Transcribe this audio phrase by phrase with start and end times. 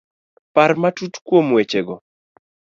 [0.55, 1.95] Par matut kuom wechego.